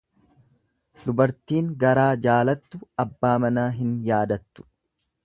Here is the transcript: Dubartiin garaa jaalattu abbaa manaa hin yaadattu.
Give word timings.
Dubartiin 1.01 1.67
garaa 1.83 2.07
jaalattu 2.27 2.79
abbaa 3.05 3.35
manaa 3.45 3.69
hin 3.83 3.93
yaadattu. 4.09 4.67